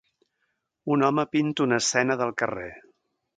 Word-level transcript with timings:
Un 0.95 1.05
home 1.09 1.25
pinta 1.35 1.67
una 1.67 1.79
escena 1.83 2.17
del 2.23 2.35
carrer. 2.43 2.73